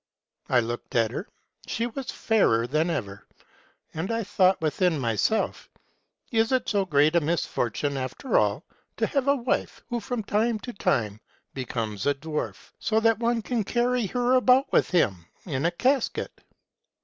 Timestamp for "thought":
4.23-4.59